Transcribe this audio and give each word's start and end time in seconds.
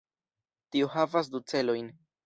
Tio 0.75 0.89
havas 0.95 1.31
du 1.37 1.45
celojn. 1.55 1.97